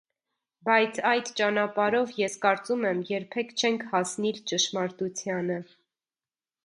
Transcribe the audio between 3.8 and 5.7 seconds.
հասնիլ ճշմարտությանը: